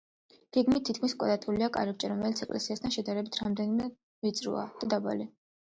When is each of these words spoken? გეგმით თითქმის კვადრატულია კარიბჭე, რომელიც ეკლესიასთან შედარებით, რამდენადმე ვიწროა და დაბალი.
გეგმით 0.55 0.87
თითქმის 0.87 1.13
კვადრატულია 1.23 1.67
კარიბჭე, 1.75 2.09
რომელიც 2.15 2.43
ეკლესიასთან 2.47 2.97
შედარებით, 2.97 3.39
რამდენადმე 3.45 3.93
ვიწროა 3.97 4.67
და 4.83 4.93
დაბალი. 4.99 5.33